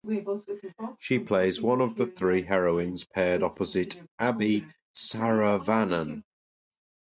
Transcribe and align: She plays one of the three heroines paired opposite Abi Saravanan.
She 0.97 1.19
plays 1.19 1.61
one 1.61 1.79
of 1.79 1.95
the 1.95 2.07
three 2.07 2.41
heroines 2.41 3.03
paired 3.05 3.43
opposite 3.43 4.01
Abi 4.17 4.65
Saravanan. 4.95 6.23